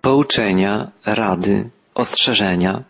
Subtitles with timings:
[0.00, 2.82] Pouczenia, rady, ostrzeżenia,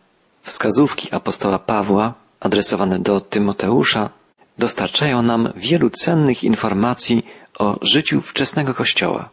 [0.43, 4.11] wskazówki apostoła Pawła adresowane do Tymoteusza
[4.59, 7.23] dostarczają nam wielu cennych informacji
[7.59, 9.29] o życiu wczesnego Kościoła,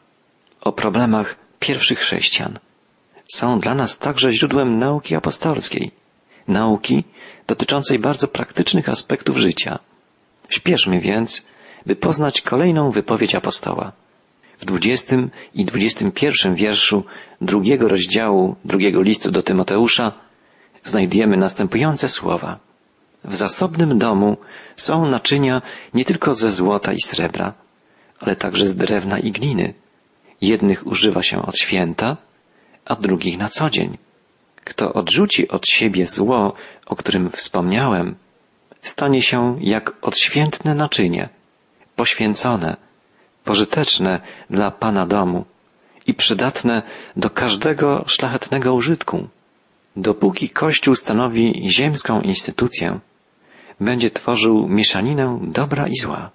[0.62, 2.60] o problemach pierwszych chrześcijan.
[3.34, 5.92] Są dla nas także źródłem nauki apostolskiej,
[6.48, 7.04] nauki
[7.48, 9.80] dotyczącej bardzo praktycznych aspektów życia.
[10.50, 11.48] Śpieszmy więc,
[11.86, 13.92] by poznać kolejną wypowiedź apostoła.
[14.60, 17.04] W dwudziestym i dwudziestym pierwszym wierszu
[17.42, 20.12] drugiego rozdziału drugiego listu do Tymoteusza
[20.84, 22.60] znajdujemy następujące słowa.
[23.24, 24.38] W zasobnym domu
[24.76, 25.62] są naczynia
[25.94, 27.54] nie tylko ze złota i srebra,
[28.20, 29.74] ale także z drewna i gliny.
[30.42, 32.18] Jednych używa się od święta,
[32.86, 33.98] a drugich na co dzień.
[34.64, 36.54] Kto odrzuci od siebie zło,
[36.86, 38.16] o którym wspomniałem,
[38.82, 41.30] stanie się jak odświętne naczynie,
[41.96, 42.78] poświęcone,
[43.48, 45.46] pożyteczne dla Pana domu
[46.08, 46.82] i przydatne
[47.16, 49.28] do każdego szlachetnego użytku.
[49.96, 51.46] Dopóki Kościół stanowi
[51.78, 53.00] ziemską instytucję,
[53.80, 56.30] będzie tworzył mieszaninę dobra i zła.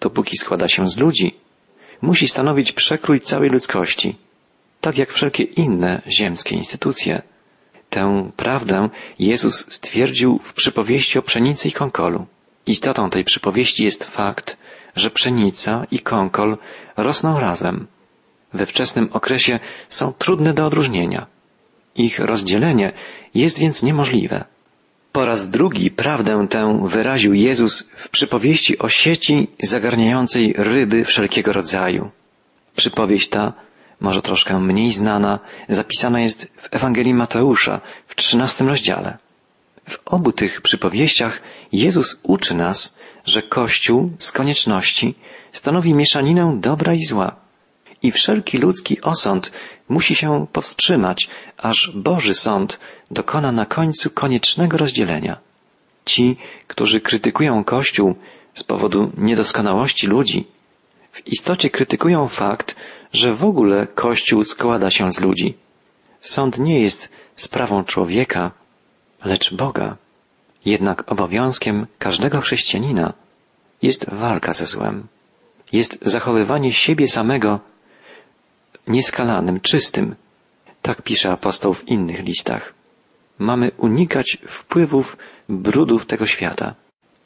[0.00, 1.34] Dopóki składa się z ludzi,
[2.02, 4.16] musi stanowić przekrój całej ludzkości,
[4.80, 7.22] tak jak wszelkie inne ziemskie instytucje.
[7.90, 8.88] Tę prawdę
[9.18, 12.26] Jezus stwierdził w przypowieści o pszenicy i konkolu.
[12.66, 14.56] Istotą tej przypowieści jest fakt,
[14.96, 16.58] że pszenica i konkol
[16.96, 17.86] rosną razem.
[18.54, 21.26] We wczesnym okresie są trudne do odróżnienia.
[21.94, 22.92] Ich rozdzielenie
[23.34, 24.44] jest więc niemożliwe.
[25.12, 32.10] Po raz drugi prawdę tę wyraził Jezus w przypowieści o sieci zagarniającej ryby wszelkiego rodzaju.
[32.76, 33.52] Przypowieść ta,
[34.00, 35.38] może troszkę mniej znana,
[35.68, 39.18] zapisana jest w Ewangelii Mateusza w trzynastym rozdziale.
[39.88, 41.40] W obu tych przypowieściach
[41.72, 45.14] Jezus uczy nas, że Kościół z konieczności
[45.52, 47.36] stanowi mieszaninę dobra i zła.
[48.02, 49.52] I wszelki ludzki osąd
[49.88, 55.36] musi się powstrzymać, aż Boży sąd dokona na końcu koniecznego rozdzielenia.
[56.04, 58.14] Ci, którzy krytykują Kościół
[58.54, 60.46] z powodu niedoskonałości ludzi,
[61.12, 62.76] w istocie krytykują fakt,
[63.12, 65.54] że w ogóle Kościół składa się z ludzi.
[66.20, 68.50] Sąd nie jest sprawą człowieka,
[69.24, 69.96] lecz Boga.
[70.64, 73.12] Jednak obowiązkiem każdego chrześcijanina
[73.82, 75.06] jest walka ze złem.
[75.72, 77.60] Jest zachowywanie siebie samego
[78.86, 80.14] nieskalanym, czystym.
[80.82, 82.74] Tak pisze apostoł w innych listach.
[83.38, 85.16] Mamy unikać wpływów
[85.48, 86.74] brudów tego świata.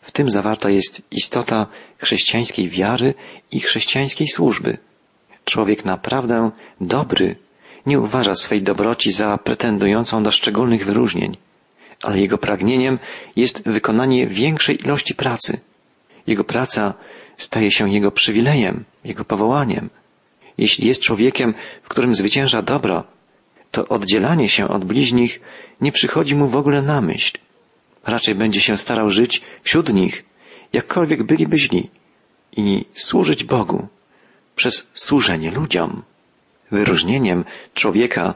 [0.01, 1.67] W tym zawarta jest istota
[1.99, 3.15] chrześcijańskiej wiary
[3.51, 4.79] i chrześcijańskiej służby.
[5.45, 7.37] Człowiek naprawdę dobry
[7.87, 11.37] nie uważa swej dobroci za pretendującą do szczególnych wyróżnień
[12.03, 12.99] ale jego pragnieniem
[13.37, 15.61] jest wykonanie większej ilości pracy.
[16.27, 16.95] Jego praca
[17.37, 19.91] staje się jego przywilejem, jego powołaniem.
[20.59, 23.05] Jeśli jest człowiekiem, w którym zwycięża dobro,
[23.71, 25.41] to oddzielanie się od bliźnich
[25.81, 27.33] nie przychodzi mu w ogóle na myśl.
[28.07, 30.25] Raczej będzie się starał żyć wśród nich,
[30.73, 31.91] jakkolwiek byliby źli,
[32.57, 33.89] i służyć Bogu
[34.57, 36.03] przez służenie ludziom.
[36.71, 37.45] Wyróżnieniem
[37.75, 38.35] człowieka,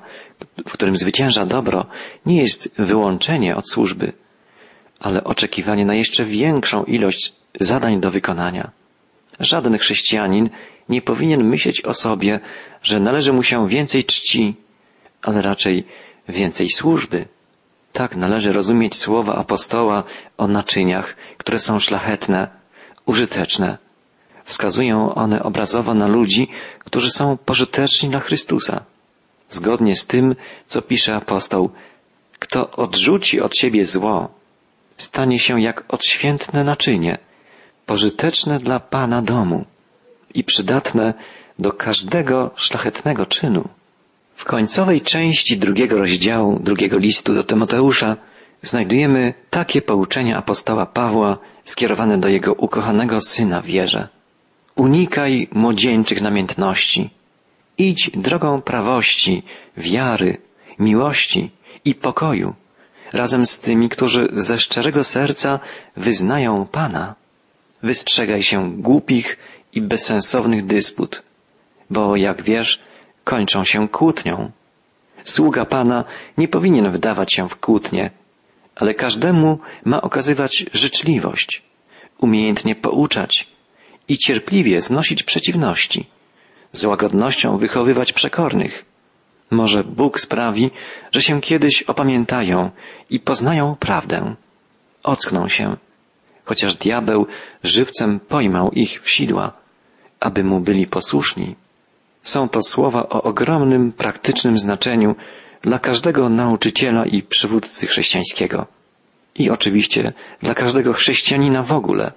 [0.68, 1.86] w którym zwycięża dobro,
[2.26, 4.12] nie jest wyłączenie od służby,
[5.00, 8.70] ale oczekiwanie na jeszcze większą ilość zadań do wykonania.
[9.40, 10.50] Żaden chrześcijanin
[10.88, 12.40] nie powinien myśleć o sobie,
[12.82, 14.56] że należy mu się więcej czci,
[15.22, 15.84] ale raczej
[16.28, 17.26] więcej służby.
[17.92, 20.04] Tak należy rozumieć słowa apostoła
[20.38, 22.48] o naczyniach, które są szlachetne,
[23.06, 23.78] użyteczne,
[24.48, 26.48] Wskazują one obrazowo na ludzi,
[26.78, 28.84] którzy są pożyteczni dla Chrystusa.
[29.50, 30.36] Zgodnie z tym,
[30.66, 31.70] co pisze apostoł,
[32.38, 34.28] kto odrzuci od siebie zło,
[34.96, 37.18] stanie się jak odświętne naczynie,
[37.86, 39.64] pożyteczne dla Pana domu
[40.34, 41.14] i przydatne
[41.58, 43.68] do każdego szlachetnego czynu.
[44.34, 48.16] W końcowej części drugiego rozdziału drugiego listu do Tymoteusza
[48.62, 54.08] znajdujemy takie pouczenia apostoła Pawła skierowane do jego ukochanego syna wierze.
[54.78, 57.10] Unikaj młodzieńczych namiętności.
[57.78, 59.42] Idź drogą prawości,
[59.76, 60.38] wiary,
[60.78, 61.50] miłości
[61.84, 62.54] i pokoju,
[63.12, 65.60] razem z tymi, którzy ze szczerego serca
[65.96, 67.14] wyznają Pana.
[67.82, 69.38] Wystrzegaj się głupich
[69.72, 71.22] i bezsensownych dysput,
[71.90, 72.80] bo jak wiesz,
[73.24, 74.50] kończą się kłótnią.
[75.24, 76.04] Sługa Pana
[76.38, 78.10] nie powinien wdawać się w kłótnie,
[78.76, 81.62] ale każdemu ma okazywać życzliwość,
[82.20, 83.57] umiejętnie pouczać,
[84.08, 86.06] i cierpliwie znosić przeciwności,
[86.72, 88.84] z łagodnością wychowywać przekornych.
[89.50, 90.70] Może Bóg sprawi,
[91.12, 92.70] że się kiedyś opamiętają
[93.10, 94.34] i poznają prawdę.
[95.02, 95.76] Ockną się,
[96.44, 97.26] chociaż diabeł
[97.62, 99.52] żywcem pojmał ich w sidła,
[100.20, 101.54] aby mu byli posłuszni.
[102.22, 105.14] Są to słowa o ogromnym praktycznym znaczeniu
[105.62, 108.66] dla każdego nauczyciela i przywódcy chrześcijańskiego.
[109.34, 112.12] I oczywiście dla każdego chrześcijanina w ogóle.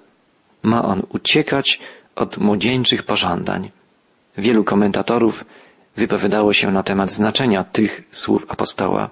[0.63, 1.79] Ma on uciekać
[2.15, 3.71] od młodzieńczych pożądań.
[4.37, 5.45] Wielu komentatorów
[5.95, 9.09] wypowiadało się na temat znaczenia tych słów apostoła.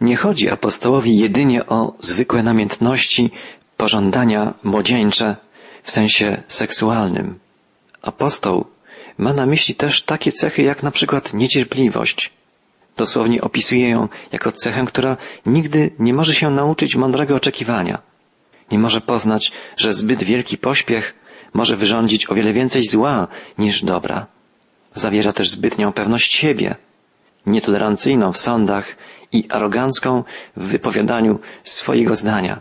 [0.00, 3.30] Nie chodzi apostołowi jedynie o zwykłe namiętności,
[3.76, 5.36] pożądania młodzieńcze
[5.82, 7.38] w sensie seksualnym.
[8.02, 8.64] Apostoł
[9.18, 12.32] ma na myśli też takie cechy jak na przykład niecierpliwość.
[12.96, 15.16] Dosłownie opisuje ją jako cechę, która
[15.46, 17.98] nigdy nie może się nauczyć mądrego oczekiwania.
[18.70, 21.14] Nie może poznać, że zbyt wielki pośpiech
[21.54, 23.28] może wyrządzić o wiele więcej zła
[23.58, 24.26] niż dobra.
[24.92, 26.76] Zawiera też zbytnią pewność siebie,
[27.46, 28.96] nietolerancyjną w sądach
[29.32, 30.24] i arogancką
[30.56, 32.60] w wypowiadaniu swojego zdania.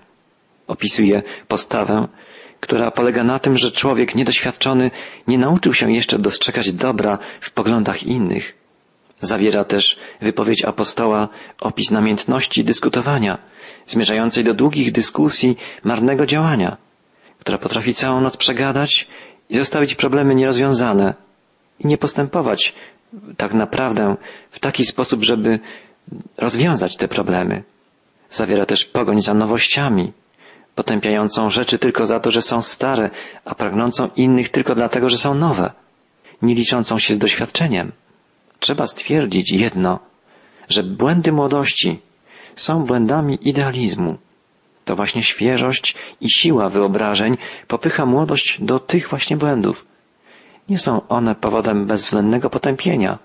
[0.68, 2.08] Opisuje postawę,
[2.60, 4.92] która polega na tym, że człowiek niedoświadczony
[5.28, 8.63] nie nauczył się jeszcze dostrzegać dobra w poglądach innych.
[9.24, 11.30] Zawiera też wypowiedź apostoła
[11.62, 13.38] opis namiętności dyskutowania,
[13.86, 16.78] zmierzającej do długich dyskusji, marnego działania,
[17.40, 19.08] która potrafi całą noc przegadać
[19.50, 21.14] i zostawić problemy nierozwiązane
[21.80, 22.74] i nie postępować
[23.38, 24.16] tak naprawdę
[24.52, 25.60] w taki sposób, żeby
[26.38, 27.64] rozwiązać te problemy.
[28.30, 30.14] Zawiera też pogoń za nowościami,
[30.76, 33.10] potępiającą rzeczy tylko za to, że są stare,
[33.46, 35.72] a pragnącą innych tylko dlatego, że są nowe,
[36.42, 37.92] nie liczącą się z doświadczeniem.
[38.64, 40.00] Trzeba stwierdzić jedno,
[40.70, 42.00] że błędy młodości
[42.56, 44.18] są błędami idealizmu.
[44.86, 47.38] To właśnie świeżość i siła wyobrażeń
[47.68, 49.86] popycha młodość do tych właśnie błędów.
[50.70, 53.20] Nie są one powodem bezwzględnego potępienia,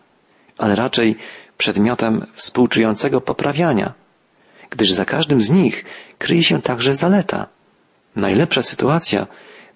[0.59, 1.17] ale raczej
[1.59, 3.93] przedmiotem współczującego poprawiania,
[4.71, 5.85] gdyż za każdym z nich
[6.19, 7.47] kryje się także zaleta.
[8.17, 9.27] Najlepsza sytuacja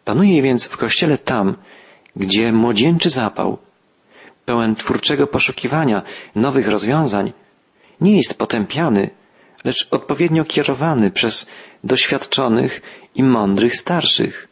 [0.04, 1.56] panuje więc w kościele tam,
[2.16, 3.58] gdzie młodzieńczy zapał,
[4.44, 6.02] pełen twórczego poszukiwania
[6.34, 7.32] nowych rozwiązań,
[8.00, 9.10] nie jest potępiany,
[9.64, 11.46] lecz odpowiednio kierowany przez
[11.84, 12.82] doświadczonych
[13.14, 14.48] i mądrych starszych.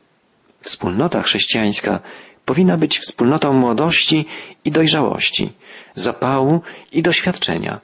[0.61, 2.01] Wspólnota chrześcijańska
[2.45, 4.27] powinna być wspólnotą młodości
[4.65, 5.53] i dojrzałości,
[5.95, 6.61] zapału
[6.93, 7.81] i doświadczenia,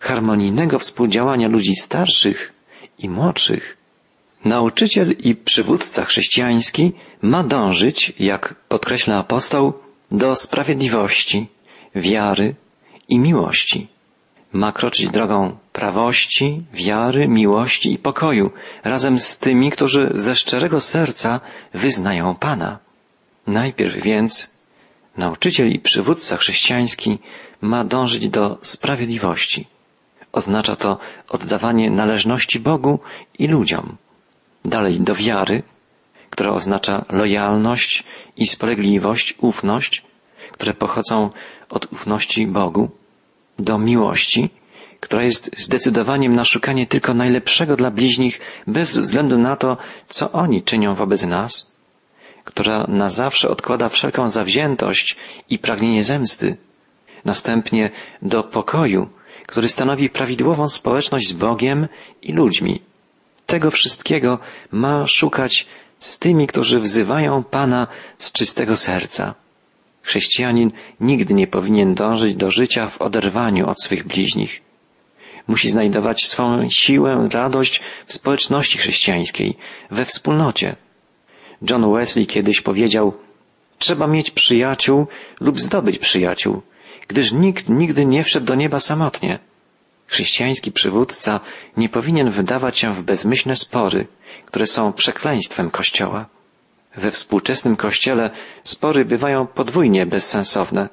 [0.00, 2.52] harmonijnego współdziałania ludzi starszych
[2.98, 3.76] i młodszych.
[4.44, 6.92] Nauczyciel i przywódca chrześcijański
[7.22, 9.72] ma dążyć, jak podkreśla apostoł,
[10.12, 11.46] do sprawiedliwości,
[11.94, 12.54] wiary
[13.08, 13.88] i miłości.
[14.52, 18.50] Ma kroczyć drogą prawości, wiary, miłości i pokoju
[18.84, 21.40] razem z tymi, którzy ze szczerego serca
[21.74, 22.78] wyznają Pana.
[23.46, 24.50] Najpierw więc
[25.16, 27.18] nauczyciel i przywódca chrześcijański
[27.60, 29.66] ma dążyć do sprawiedliwości.
[30.32, 30.98] Oznacza to
[31.28, 32.98] oddawanie należności Bogu
[33.38, 33.96] i ludziom.
[34.64, 35.62] Dalej do wiary,
[36.32, 38.04] która oznacza lojalność
[38.36, 40.02] i spolegliwość, ufność,
[40.52, 41.30] które pochodzą
[41.70, 42.90] od ufności Bogu,
[43.58, 44.50] do miłości,
[45.00, 49.76] która jest zdecydowaniem na szukanie tylko najlepszego dla bliźnich bez względu na to,
[50.08, 51.76] co oni czynią wobec nas,
[52.44, 55.16] która na zawsze odkłada wszelką zawziętość
[55.50, 56.56] i pragnienie zemsty,
[57.24, 57.90] następnie
[58.22, 59.08] do pokoju,
[59.46, 61.88] który stanowi prawidłową społeczność z Bogiem
[62.22, 62.82] i ludźmi.
[63.46, 64.38] Tego wszystkiego
[64.70, 65.66] ma szukać
[66.02, 67.86] z tymi, którzy wzywają Pana
[68.18, 69.34] z czystego serca.
[70.02, 70.70] Chrześcijanin
[71.00, 74.62] nigdy nie powinien dążyć do życia w oderwaniu od swych bliźnich.
[75.48, 79.56] Musi znajdować swą siłę, radość w społeczności chrześcijańskiej,
[79.90, 80.76] we wspólnocie.
[81.70, 83.12] John Wesley kiedyś powiedział,
[83.78, 85.06] trzeba mieć przyjaciół
[85.40, 86.62] lub zdobyć przyjaciół,
[87.08, 89.38] gdyż nikt nigdy nie wszedł do nieba samotnie.
[90.12, 91.40] Chrześcijański przywódca
[91.76, 94.06] nie powinien wydawać się w bezmyślne spory,
[94.46, 96.26] które są przekleństwem Kościoła.
[96.96, 98.30] We współczesnym Kościele
[98.62, 100.88] spory bywają podwójnie bezsensowne,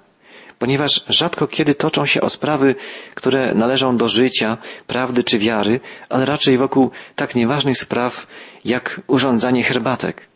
[0.60, 2.76] ponieważ rzadko kiedy toczą się o sprawy,
[3.16, 4.58] które należą do życia,
[4.88, 8.28] prawdy czy wiary, ale raczej wokół tak nieważnych spraw
[8.66, 10.28] jak urządzanie herbatek.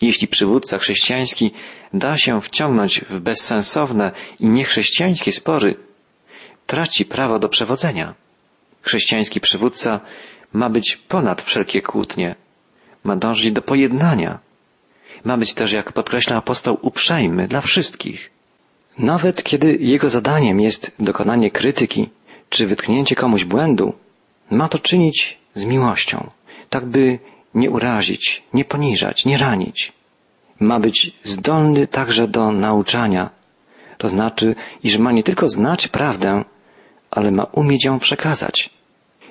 [0.00, 1.50] Jeśli przywódca chrześcijański
[1.94, 5.76] da się wciągnąć w bezsensowne i niechrześcijańskie spory,
[6.66, 8.14] traci prawo do przewodzenia.
[8.82, 10.00] Chrześcijański przywódca
[10.52, 12.34] ma być ponad wszelkie kłótnie,
[13.04, 14.38] ma dążyć do pojednania,
[15.24, 18.30] ma być też, jak podkreśla apostoł, uprzejmy dla wszystkich.
[18.98, 22.08] Nawet kiedy jego zadaniem jest dokonanie krytyki
[22.48, 23.92] czy wytknięcie komuś błędu,
[24.50, 26.28] ma to czynić z miłością,
[26.70, 27.18] tak by
[27.54, 29.92] nie urazić, nie poniżać, nie ranić.
[30.60, 33.30] Ma być zdolny także do nauczania,
[33.98, 36.44] to znaczy, iż ma nie tylko znać prawdę,
[37.14, 38.70] ale ma umieć ją przekazać.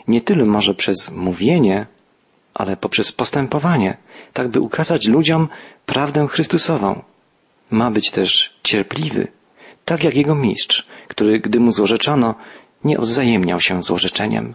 [0.07, 1.85] Nie tyle może przez mówienie,
[2.53, 3.97] ale poprzez postępowanie,
[4.33, 5.47] tak by ukazać ludziom
[5.85, 7.01] prawdę Chrystusową.
[7.71, 9.27] Ma być też cierpliwy,
[9.85, 12.35] tak jak jego mistrz, który, gdy mu złorzeczono,
[12.83, 14.53] nie odwzajemniał się złorzeczeniem.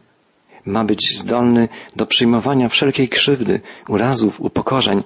[0.67, 5.05] Ma być zdolny do przyjmowania wszelkiej krzywdy, urazów, upokorzeń,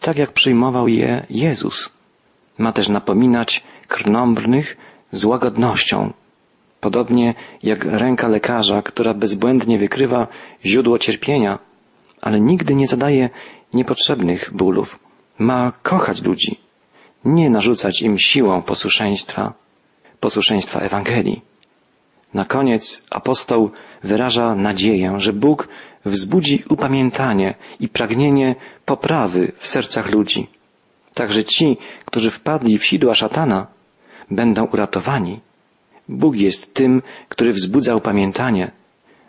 [0.00, 1.90] tak jak przyjmował je Jezus.
[2.58, 4.76] Ma też napominać krnąbrnych
[5.12, 6.12] z łagodnością,
[6.80, 10.26] podobnie jak ręka lekarza, która bezbłędnie wykrywa
[10.64, 11.58] źródło cierpienia,
[12.22, 13.30] ale nigdy nie zadaje
[13.74, 14.98] niepotrzebnych bólów.
[15.38, 16.58] Ma kochać ludzi,
[17.24, 19.52] nie narzucać im siłą posłuszeństwa,
[20.20, 21.42] posłuszeństwa Ewangelii.
[22.34, 23.70] Na koniec apostoł
[24.04, 25.68] wyraża nadzieję, że Bóg
[26.04, 28.54] wzbudzi upamiętanie i pragnienie
[28.84, 30.48] poprawy w sercach ludzi.
[31.14, 33.66] Także ci, którzy wpadli w sidła szatana,
[34.30, 35.40] będą uratowani.
[36.08, 38.70] Bóg jest tym, który wzbudza upamiętanie,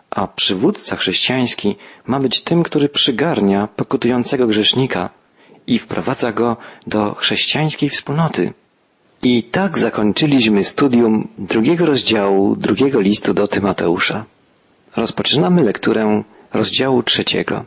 [0.09, 1.75] a przywódca chrześcijański
[2.07, 5.09] ma być tym, który przygarnia pokutującego grzesznika
[5.67, 6.57] i wprowadza go
[6.88, 8.53] do chrześcijańskiej wspólnoty.
[9.24, 14.25] I tak zakończyliśmy studium drugiego rozdziału drugiego listu do Tymoteusza.
[14.95, 17.65] Rozpoczynamy lekturę rozdziału trzeciego.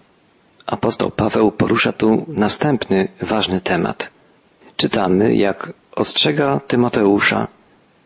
[0.66, 4.10] Apostoł Paweł porusza tu następny ważny temat.
[4.76, 7.48] Czytamy, jak ostrzega Tymoteusza.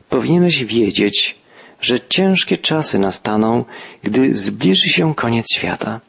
[0.09, 1.39] Powinieneś wiedzieć,
[1.81, 3.65] że ciężkie czasy nastaną,
[4.03, 6.01] gdy zbliży się koniec świata.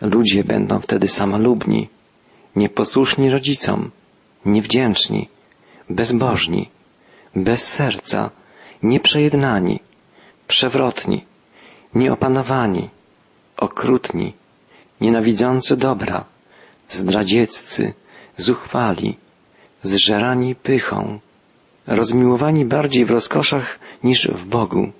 [0.00, 1.88] Ludzie będą wtedy samolubni,
[2.56, 3.90] nieposłuszni rodzicom,
[4.46, 5.28] niewdzięczni,
[5.90, 6.68] bezbożni,
[7.36, 8.30] bez serca,
[8.82, 9.80] nieprzejednani,
[10.46, 11.24] przewrotni,
[11.94, 12.90] nieopanowani,
[13.56, 14.32] okrutni,
[15.00, 16.24] nienawidzący dobra,
[16.88, 17.92] zdradzieccy,
[18.36, 19.16] zuchwali,
[19.82, 21.20] zżerani pychą,
[21.88, 24.92] rozmiłowani bardziej w rozkoszach niż w Bogu,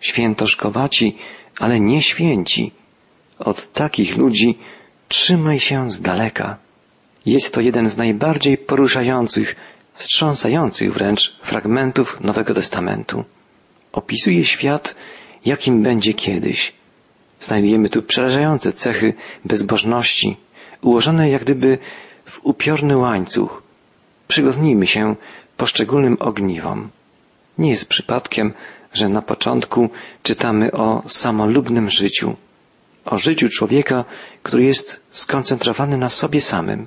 [0.00, 1.16] świętoszkowaci,
[1.58, 2.72] ale nie święci.
[3.38, 4.58] Od takich ludzi
[5.08, 6.56] trzymaj się z daleka.
[7.26, 9.56] Jest to jeden z najbardziej poruszających,
[9.94, 13.24] wstrząsających wręcz fragmentów Nowego Testamentu.
[13.92, 14.94] Opisuje świat,
[15.44, 16.72] jakim będzie kiedyś.
[17.40, 20.36] Znajdujemy tu przerażające cechy bezbożności,
[20.82, 21.78] ułożone jak gdyby
[22.24, 23.62] w upiorny łańcuch.
[24.28, 25.16] Przyglądnijmy się
[25.58, 26.88] poszczególnym ogniwom.
[27.58, 28.52] Nie jest przypadkiem,
[28.92, 29.90] że na początku
[30.22, 32.36] czytamy o samolubnym życiu,
[33.04, 34.04] o życiu człowieka,
[34.42, 36.86] który jest skoncentrowany na sobie samym.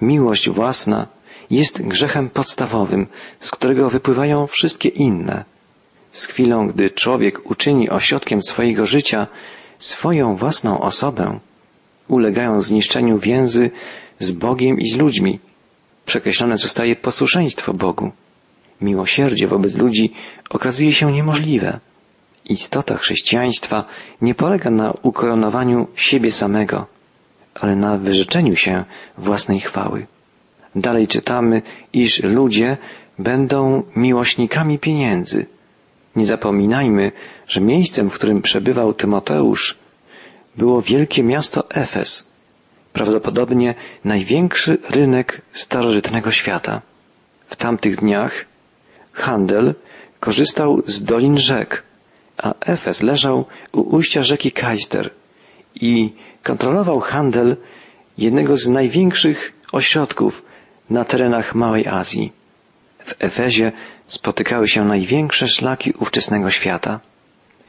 [0.00, 1.06] Miłość własna
[1.50, 3.06] jest grzechem podstawowym,
[3.40, 5.44] z którego wypływają wszystkie inne.
[6.12, 9.26] Z chwilą, gdy człowiek uczyni ośrodkiem swojego życia
[9.78, 11.38] swoją własną osobę,
[12.08, 13.70] ulegają zniszczeniu więzy
[14.18, 15.40] z Bogiem i z ludźmi.
[16.06, 18.12] Przekreślone zostaje posłuszeństwo Bogu.
[18.80, 20.12] Miłosierdzie wobec ludzi
[20.50, 21.80] okazuje się niemożliwe.
[22.44, 23.84] Istota chrześcijaństwa
[24.22, 26.86] nie polega na ukoronowaniu siebie samego,
[27.54, 28.84] ale na wyrzeczeniu się
[29.18, 30.06] własnej chwały.
[30.76, 32.76] Dalej czytamy, iż ludzie
[33.18, 35.46] będą miłośnikami pieniędzy.
[36.16, 37.12] Nie zapominajmy,
[37.46, 39.78] że miejscem, w którym przebywał Tymoteusz,
[40.56, 42.33] było wielkie miasto Efes,
[42.94, 43.74] prawdopodobnie
[44.04, 46.82] największy rynek starożytnego świata.
[47.46, 48.44] W tamtych dniach
[49.12, 49.74] handel
[50.20, 51.82] korzystał z dolin rzek,
[52.36, 55.10] a Efes leżał u ujścia rzeki Kajster
[55.74, 57.56] i kontrolował handel
[58.18, 60.42] jednego z największych ośrodków
[60.90, 62.32] na terenach Małej Azji.
[63.04, 63.72] W Efezie
[64.06, 67.00] spotykały się największe szlaki ówczesnego świata.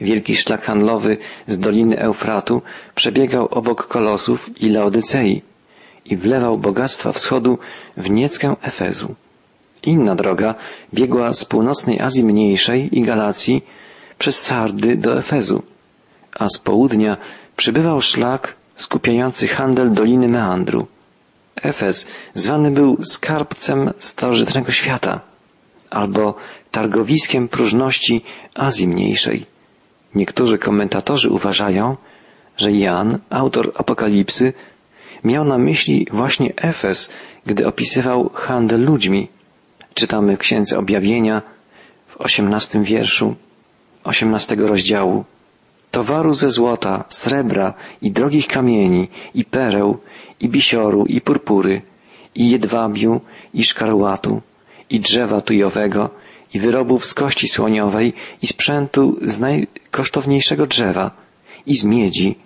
[0.00, 2.62] Wielki szlak handlowy z Doliny Eufratu
[2.94, 5.42] przebiegał obok Kolosów i Laodycei
[6.04, 7.58] i wlewał bogactwa wschodu
[7.96, 9.14] w nieckę Efezu.
[9.82, 10.54] Inna droga
[10.94, 13.64] biegła z północnej Azji Mniejszej i Galacji
[14.18, 15.62] przez Sardy do Efezu,
[16.38, 17.16] a z południa
[17.56, 20.86] przybywał szlak skupiający handel Doliny Meandru.
[21.62, 25.20] Efes zwany był skarbcem starożytnego świata
[25.90, 26.34] albo
[26.70, 28.24] targowiskiem próżności
[28.54, 29.55] Azji Mniejszej.
[30.14, 31.96] Niektórzy komentatorzy uważają,
[32.56, 34.52] że Jan, autor Apokalipsy,
[35.24, 37.12] miał na myśli właśnie Efes,
[37.46, 39.28] gdy opisywał handel ludźmi.
[39.94, 41.42] Czytamy w Księdze Objawienia
[42.06, 43.36] w osiemnastym wierszu
[44.04, 45.24] osiemnastego rozdziału.
[45.90, 49.98] Towaru ze złota, srebra i drogich kamieni, i pereł,
[50.40, 51.82] i bisioru, i purpury,
[52.34, 53.20] i jedwabiu,
[53.54, 54.42] i szkarłatu,
[54.90, 56.10] i drzewa tujowego,
[56.54, 59.40] i wyrobów z kości słoniowej, i sprzętu z
[59.96, 61.10] najkosztowniejszego drzewa,
[61.66, 62.36] i z miedzi,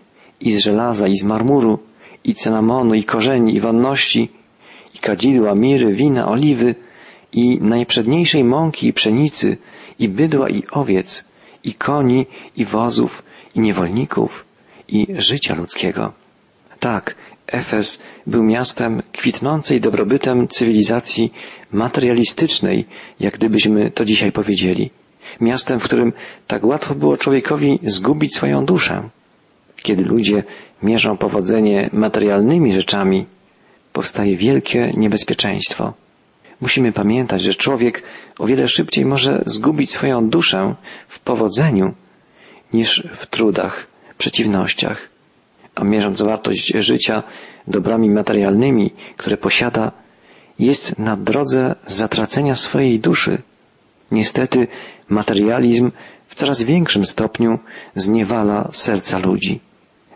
[0.41, 1.79] i z żelaza, i z marmuru,
[2.25, 4.29] i cynamonu, i korzeni, i wonności,
[4.95, 6.75] i kadzidła, miry, wina, oliwy,
[7.33, 9.57] i najprzedniejszej mąki i pszenicy,
[9.99, 11.25] i bydła, i owiec,
[11.65, 12.27] i koni,
[12.57, 13.23] i wozów,
[13.55, 14.45] i niewolników,
[14.89, 16.13] i życia ludzkiego.
[16.81, 17.15] Tak,
[17.47, 21.33] Efes był miastem kwitnącej dobrobytem cywilizacji
[21.73, 22.87] materialistycznej,
[23.21, 24.91] jak gdybyśmy to dzisiaj powiedzieli.
[25.41, 26.13] Miastem, w którym
[26.47, 29.09] tak łatwo było człowiekowi zgubić swoją duszę.
[29.83, 30.43] Kiedy ludzie
[30.83, 33.27] mierzą powodzenie materialnymi rzeczami,
[33.93, 35.93] powstaje wielkie niebezpieczeństwo.
[36.61, 38.03] Musimy pamiętać, że człowiek
[38.39, 40.75] o wiele szybciej może zgubić swoją duszę
[41.09, 41.95] w powodzeniu
[42.73, 43.87] niż w trudach,
[44.19, 45.09] przeciwnościach.
[45.75, 47.23] A mierząc wartość życia
[47.67, 49.93] dobrami materialnymi, które posiada,
[50.59, 53.43] jest na drodze zatracenia swojej duszy.
[54.11, 54.69] Niestety
[55.09, 55.91] materializm
[56.27, 57.59] w coraz większym stopniu
[57.95, 59.61] zniewala serca ludzi.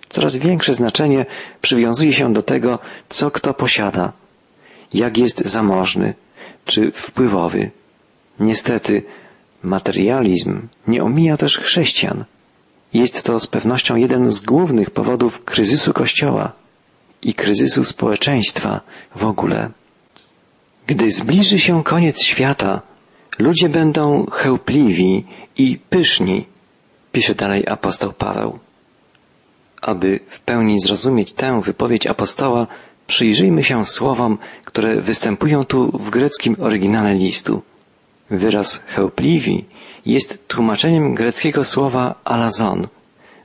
[0.09, 1.27] Coraz większe znaczenie
[1.61, 4.13] przywiązuje się do tego, co kto posiada,
[4.95, 6.15] jak jest zamożny
[6.65, 7.71] czy wpływowy.
[8.41, 9.03] Niestety
[9.63, 12.25] materializm nie omija też chrześcijan.
[12.93, 16.53] Jest to z pewnością jeden z głównych powodów kryzysu Kościoła
[17.23, 18.81] i kryzysu społeczeństwa
[19.17, 19.71] w ogóle.
[20.87, 22.83] Gdy zbliży się koniec świata,
[23.39, 25.25] ludzie będą chełpliwi
[25.57, 26.47] i pyszni,
[27.13, 28.59] pisze dalej apostoł Paweł.
[29.83, 32.67] Aby w pełni zrozumieć tę wypowiedź apostoła,
[33.07, 37.63] przyjrzyjmy się słowom, które występują tu w greckim oryginale listu.
[38.31, 39.65] Wyraz chełpliwi
[40.07, 42.89] jest tłumaczeniem greckiego słowa alazon,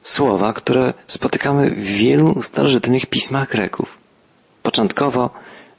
[0.02, 3.98] słowa, które spotykamy w wielu starożytnych pismach Greków.
[4.64, 5.30] Początkowo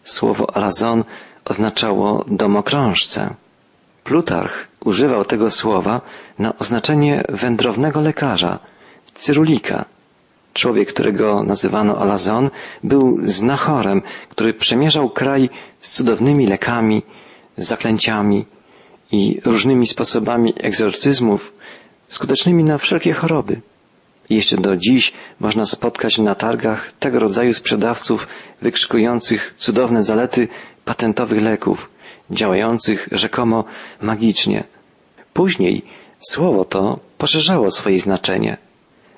[0.02, 1.04] słowo alazon
[1.44, 3.34] oznaczało domokrążcę.
[4.04, 6.00] Plutarch używał tego słowa
[6.38, 8.58] na oznaczenie wędrownego lekarza,
[9.14, 9.84] cyrulika.
[10.52, 12.50] Człowiek, którego nazywano Alazon,
[12.84, 17.02] był znachorem, który przemierzał kraj z cudownymi lekami,
[17.56, 18.46] zaklęciami
[19.12, 21.52] i różnymi sposobami egzorcyzmów,
[22.08, 23.60] skutecznymi na wszelkie choroby.
[24.30, 28.28] Jeszcze do dziś można spotkać na targach tego rodzaju sprzedawców
[28.62, 30.48] wykrzykujących cudowne zalety
[30.84, 31.88] patentowych leków,
[32.30, 33.64] działających rzekomo
[34.00, 34.64] magicznie.
[35.32, 35.82] Później
[36.18, 38.56] słowo to poszerzało swoje znaczenie,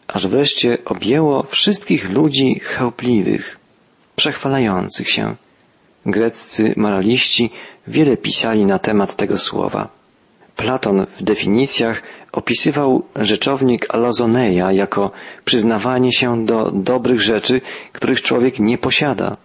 [0.08, 3.58] aż wreszcie objęło wszystkich ludzi chełpliwych,
[4.16, 5.36] przechwalających się.
[6.06, 7.50] Greccy moraliści
[7.86, 9.88] wiele pisali na temat tego słowa.
[10.56, 15.10] Platon w definicjach opisywał rzeczownik alozoneia jako
[15.44, 17.60] przyznawanie się do dobrych rzeczy,
[17.92, 19.36] których człowiek nie posiada.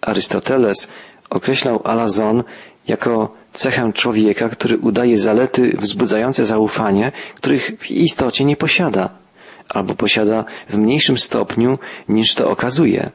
[0.00, 0.88] Arystoteles
[1.30, 2.44] określał alazon
[2.88, 9.10] jako cechę człowieka, który udaje zalety wzbudzające zaufanie, których w istocie nie posiada,
[9.68, 13.10] albo posiada w mniejszym stopniu niż to okazuje.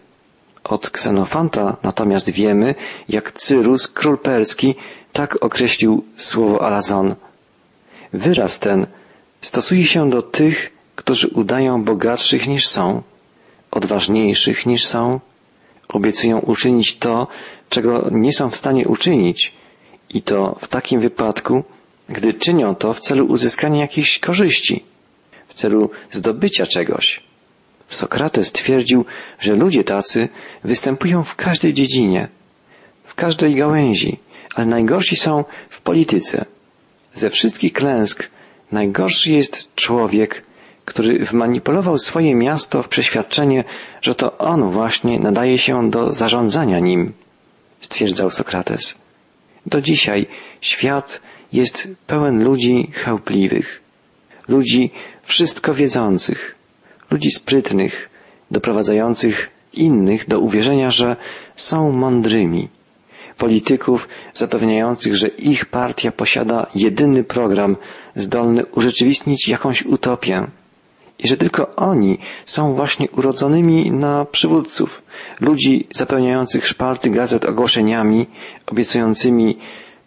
[0.63, 2.75] Od Ksenofanta natomiast wiemy,
[3.09, 4.75] jak Cyrus, król perski,
[5.13, 7.15] tak określił słowo alazon.
[8.13, 8.88] Wyraz ten
[9.41, 13.01] stosuje się do tych, którzy udają bogatszych niż są,
[13.71, 15.19] odważniejszych niż są,
[15.89, 17.27] obiecują uczynić to,
[17.69, 19.53] czego nie są w stanie uczynić,
[20.13, 21.63] i to w takim wypadku,
[22.10, 24.84] gdy czynią to w celu uzyskania jakiejś korzyści,
[25.47, 27.23] w celu zdobycia czegoś.
[27.88, 29.06] Sokrates twierdził,
[29.39, 30.30] że ludzie tacy
[30.63, 32.28] występują w każdej dziedzinie,
[33.04, 34.19] w każdej gałęzi,
[34.56, 36.45] ale najgorsi są w polityce.
[37.13, 38.30] Ze wszystkich klęsk
[38.71, 40.43] najgorszy jest człowiek,
[40.86, 43.63] który wmanipulował swoje miasto w przeświadczenie,
[44.02, 47.13] że to on właśnie nadaje się do zarządzania nim,
[47.80, 49.02] stwierdzał Sokrates.
[49.65, 50.26] Do dzisiaj
[50.62, 51.21] świat
[51.54, 53.82] jest pełen ludzi chełpliwych,
[54.47, 54.91] ludzi
[55.23, 56.56] wszystko wiedzących,
[57.12, 58.10] ludzi sprytnych,
[58.52, 61.15] doprowadzających innych do uwierzenia, że
[61.56, 62.69] są mądrymi,
[63.38, 67.76] polityków zapewniających, że ich partia posiada jedyny program
[68.15, 70.47] zdolny urzeczywistnić jakąś utopię
[71.23, 75.01] i że tylko oni są właśnie urodzonymi na przywódców,
[75.39, 78.25] ludzi zapełniających szpalty gazet ogłoszeniami,
[78.65, 79.57] obiecującymi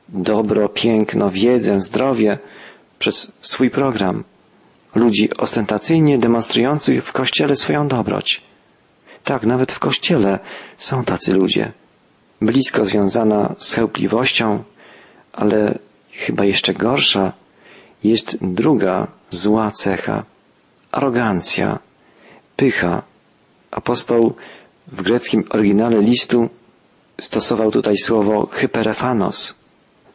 [0.09, 2.38] dobro, piękno, wiedzę, zdrowie
[2.98, 4.24] przez swój program,
[4.94, 8.42] ludzi ostentacyjnie demonstrujących w kościele swoją dobroć.
[9.24, 10.38] Tak, nawet w kościele
[10.76, 11.72] są tacy ludzie,
[12.40, 14.62] blisko związana z chełpliwością,
[15.33, 15.79] ale
[16.12, 17.33] chyba jeszcze gorsza
[18.05, 20.24] jest druga zła cecha
[20.96, 21.78] arogancja,
[22.56, 23.02] pycha.
[23.70, 24.35] Apostoł
[24.87, 26.48] w greckim oryginale listu
[27.20, 29.54] stosował tutaj słowo hyperefanos.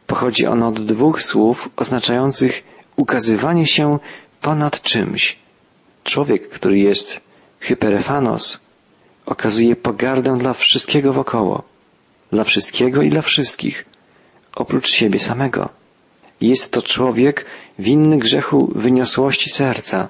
[0.06, 2.62] Pochodzi ono od dwóch słów oznaczających
[2.96, 3.98] ukazywanie się
[4.40, 5.38] ponad czymś.
[6.04, 7.20] Człowiek, który jest
[7.60, 8.60] hyperefanos,
[9.26, 11.62] okazuje pogardę dla wszystkiego wokoło,
[12.32, 13.84] dla wszystkiego i dla wszystkich,
[14.56, 15.68] oprócz siebie samego.
[16.40, 17.46] Jest to człowiek
[17.78, 20.08] winny grzechu wyniosłości serca,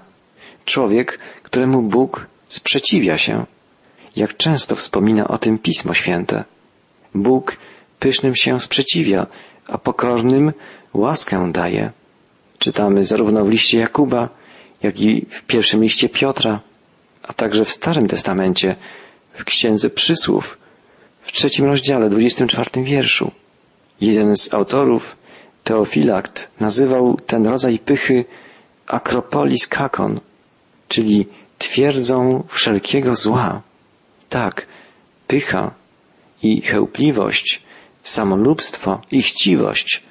[0.64, 3.46] człowiek, któremu Bóg sprzeciwia się.
[4.16, 6.44] jak często wspomina o tym Pismo Święte.
[7.14, 7.57] Bóg
[8.01, 9.27] pysznym się sprzeciwia,
[9.68, 10.53] a pokornym
[10.94, 11.92] łaskę daje.
[12.59, 14.29] Czytamy zarówno w liście Jakuba,
[14.83, 16.61] jak i w pierwszym liście Piotra,
[17.22, 18.77] a także w Starym Testamencie,
[19.35, 20.59] w Księdze Przysłów,
[21.20, 23.31] w trzecim rozdziale, dwudziestym czwartym wierszu.
[24.01, 25.16] Jeden z autorów,
[25.64, 28.25] Teofilakt, nazywał ten rodzaj pychy
[28.87, 30.20] Akropolis Kakon,
[30.92, 31.26] czyli
[31.59, 33.62] twierdzą wszelkiego zła.
[34.28, 34.66] Tak,
[35.26, 35.74] pycha
[36.42, 37.62] i chełpliwość,
[38.02, 40.02] samolubstwo i chciwość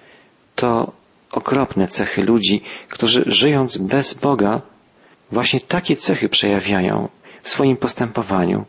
[0.56, 0.92] to
[1.32, 4.62] okropne cechy ludzi, którzy żyjąc bez Boga,
[5.32, 7.10] właśnie takie cechy przejawiają
[7.42, 8.66] w swoim postępowaniu.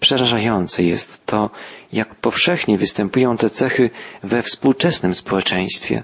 [0.00, 1.50] Przerażające jest to,
[1.92, 3.90] jak powszechnie występują te cechy
[4.22, 6.02] we współczesnym społeczeństwie.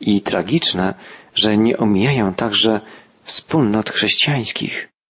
[0.00, 0.94] I tragiczne,
[1.34, 2.80] że nie omijają także
[3.24, 4.91] wspólnot chrześcijańskich.